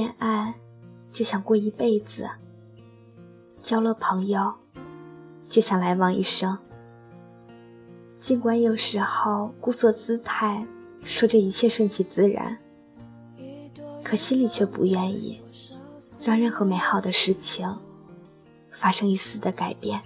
[0.00, 0.54] 恋爱
[1.12, 2.26] 就想过一辈子，
[3.60, 4.54] 交了朋友
[5.46, 6.56] 就想来往一生。
[8.18, 10.66] 尽管有时候故作姿态，
[11.04, 12.56] 说着一切顺其自然，
[14.02, 15.38] 可心里却不愿意
[16.22, 17.70] 让任何美好的事情
[18.72, 20.00] 发生一丝的改变。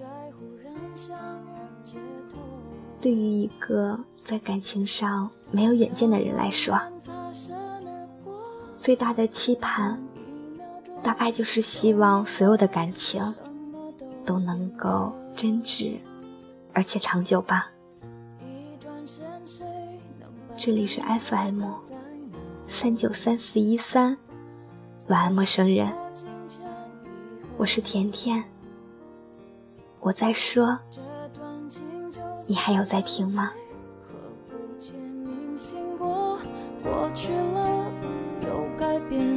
[3.01, 6.77] 对于一个在感情上没有远见的人来说，
[8.85, 9.99] 最大的期盼，
[11.03, 13.35] 大概就是希望所有的感情
[14.27, 15.97] 都能够真挚
[16.75, 17.71] 而且长久吧。
[20.55, 21.65] 这里是 FM
[22.69, 24.19] 三九三四一三，
[25.07, 25.91] 晚安，陌生人。
[27.57, 28.45] 我是甜甜，
[29.99, 30.79] 我在说，
[32.47, 33.51] 你还有在听吗？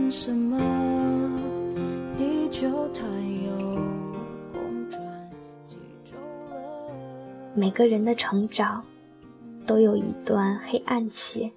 [0.07, 0.57] 为什么？
[2.15, 3.75] 地球太有
[4.53, 4.87] 公
[7.53, 8.81] 每个人的成长。
[9.65, 11.51] 都有一段黑暗期，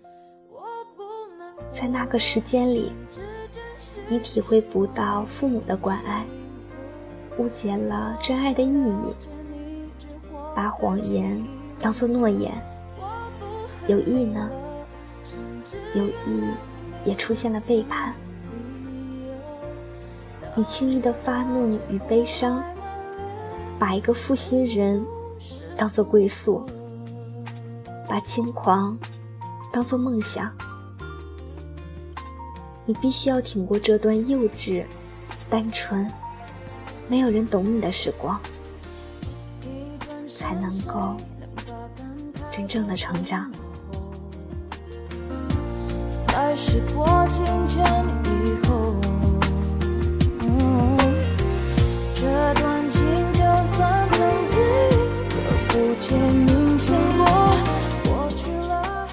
[1.71, 2.91] 在那个时间里，
[4.09, 6.27] 你体会不到父母的关爱，
[7.39, 9.15] 误解了真爱的意义，
[10.56, 11.41] 把谎言
[11.78, 12.53] 当作诺言，
[13.87, 14.51] 有意呢，
[15.95, 16.43] 有意
[17.05, 18.12] 也出现了背叛，
[20.55, 22.62] 你轻易的发怒与悲伤，
[23.79, 25.05] 把一个负心人
[25.77, 26.65] 当作归宿。
[28.09, 28.98] 把轻狂
[29.73, 30.53] 当做梦想，
[32.84, 34.84] 你必须要挺过这段幼稚、
[35.48, 36.11] 单纯、
[37.06, 38.41] 没有人懂你的时光，
[40.27, 41.17] 才能够
[42.51, 43.49] 真正的成长。
[46.27, 47.84] 在时过境迁
[48.25, 48.97] 以后，
[56.00, 57.25] 却能将我
[58.05, 59.06] 过去了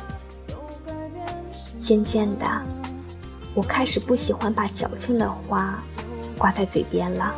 [1.79, 2.45] 渐渐的，
[3.53, 5.83] 我开始不喜欢把矫情的话
[6.37, 7.35] 挂在嘴边了，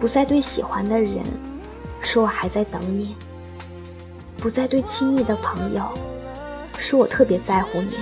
[0.00, 1.18] 不再对喜欢的人
[2.00, 3.16] 说我还在等你，
[4.38, 5.82] 不再对亲密的朋友
[6.78, 7.94] 说我特别在乎你，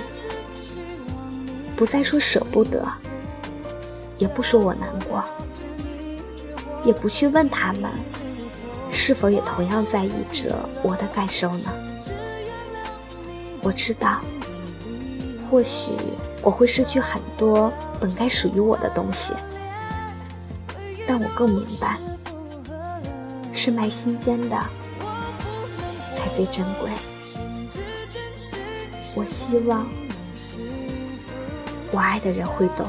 [1.75, 2.87] 不再说舍不得，
[4.19, 5.23] 也不说我难过，
[6.83, 7.89] 也不去问他们
[9.03, 11.73] 是否也同样在意着我的感受呢？
[13.63, 14.21] 我知道。
[15.49, 15.91] 或许
[16.43, 19.33] 我会失去很多本该属于我的东西，
[21.07, 21.97] 但我更明白，
[23.51, 24.55] 深埋心间的
[26.15, 26.91] 才最珍贵。
[29.15, 29.87] 我希望
[31.91, 32.85] 我爱的人会懂。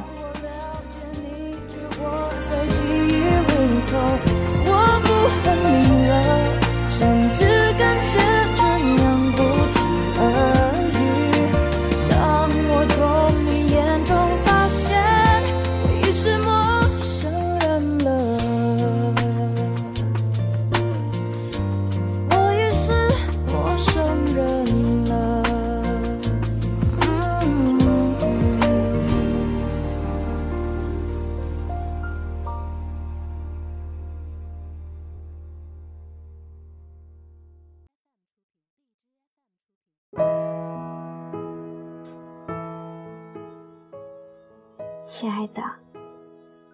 [45.15, 45.63] 亲爱的，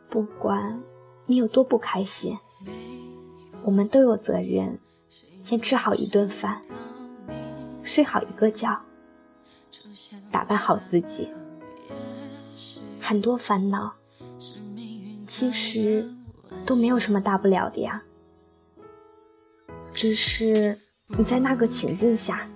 [0.08, 0.80] 不管
[1.26, 2.38] 你有多不开心，
[3.64, 4.78] 我们都有责任
[5.10, 6.62] 先吃好一顿饭，
[7.82, 8.84] 睡好一个觉，
[10.30, 11.28] 打扮好自己。
[13.00, 13.96] 很多烦恼
[15.26, 16.08] 其实
[16.64, 18.04] 都没有什么大不了的呀，
[19.92, 22.46] 只是你在那个情境下，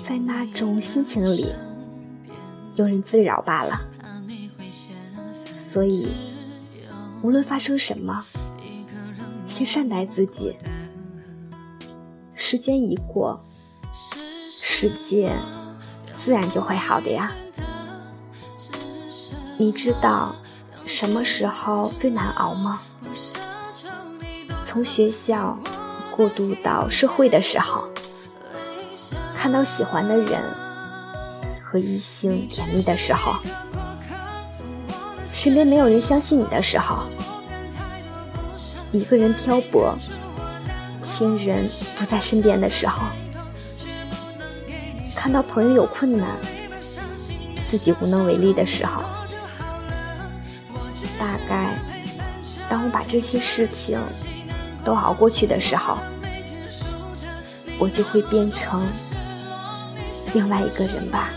[0.00, 1.52] 在那种心情里，
[2.76, 3.76] 庸人自扰罢了。
[5.76, 6.08] 所以，
[7.20, 8.24] 无论发生什么，
[9.46, 10.56] 先善待自己。
[12.34, 13.44] 时间一过，
[14.50, 15.30] 世界
[16.14, 17.30] 自然就会好的呀。
[19.58, 20.34] 你知道
[20.86, 22.80] 什么时候最难熬吗？
[24.64, 25.58] 从学校
[26.10, 27.86] 过渡到社会的时候，
[29.36, 30.42] 看到喜欢的人
[31.62, 33.34] 和异性甜蜜的时候。
[35.36, 37.04] 身边没有人相信你的时候，
[38.90, 39.94] 一个人漂泊，
[41.02, 43.06] 亲人不在身边的时候，
[45.14, 46.26] 看到朋友有困难，
[47.68, 49.02] 自己无能为力的时候，
[51.18, 51.78] 大概
[52.66, 54.00] 当我把这些事情
[54.82, 55.98] 都熬过去的时候，
[57.78, 58.88] 我就会变成
[60.32, 61.28] 另外一个人吧。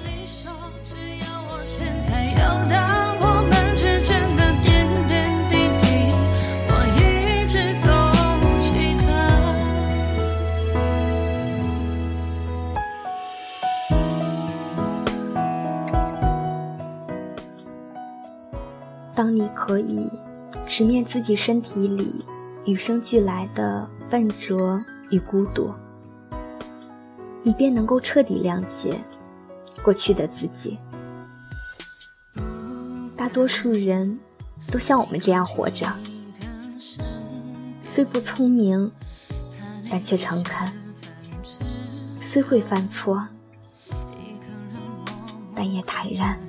[19.19, 20.09] 当你可以
[20.65, 22.23] 直面自己身体里
[22.63, 25.73] 与生俱来的笨拙与孤独，
[27.43, 28.97] 你便能够彻底谅解
[29.83, 30.79] 过去的自己。
[33.17, 34.17] 大多数人
[34.71, 35.85] 都像我们这样活着，
[37.83, 38.89] 虽不聪明，
[39.91, 40.65] 但却诚恳；
[42.21, 43.27] 虽会犯错，
[45.53, 46.39] 但也坦然。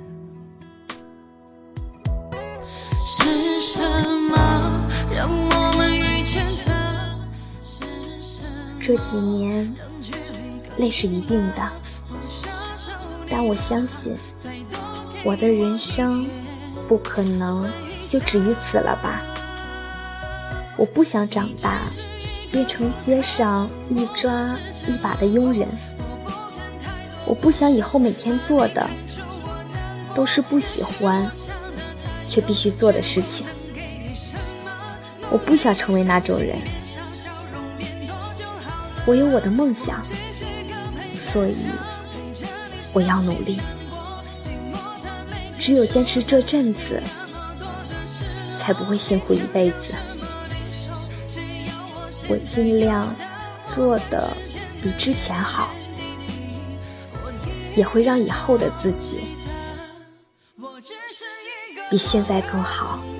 [8.83, 9.73] 这几年，
[10.77, 11.69] 累是一定的，
[13.29, 14.15] 但我相信，
[15.23, 16.25] 我的人生
[16.87, 17.69] 不可能
[18.09, 19.21] 就止于此了吧。
[20.77, 21.79] 我不想长大，
[22.51, 24.33] 变成街上一抓
[24.87, 25.67] 一把的佣人。
[27.25, 28.89] 我不想以后每天做的
[30.13, 31.31] 都是不喜欢
[32.31, 33.45] 却必须做的事情。
[35.29, 36.57] 我不想成为那种人，
[39.05, 40.01] 我有我的梦想，
[41.31, 41.65] 所以
[42.93, 43.59] 我要努力。
[45.59, 47.03] 只有坚持这阵子，
[48.57, 49.93] 才不会辛苦一辈子。
[52.29, 53.13] 我尽量
[53.75, 54.31] 做的
[54.81, 55.71] 比之前好，
[57.75, 59.21] 也会让以后的自己
[61.91, 63.10] 比现在更好。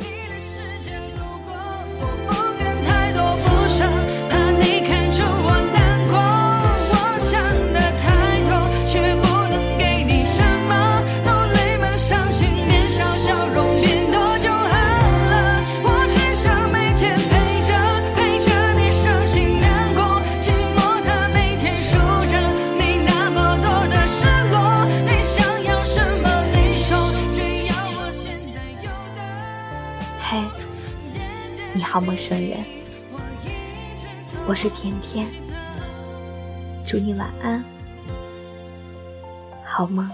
[31.91, 32.57] 好，陌生人，
[34.47, 35.27] 我是甜甜，
[36.87, 37.61] 祝你晚安，
[39.65, 40.09] 好梦。